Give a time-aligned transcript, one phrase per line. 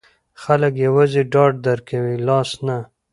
[0.41, 2.77] خلګ یوازې ډاډ درکوي، لاس نه.